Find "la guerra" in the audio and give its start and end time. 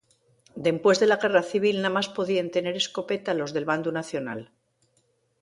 1.09-1.43